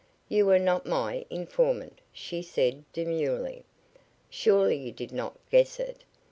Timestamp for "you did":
4.77-5.11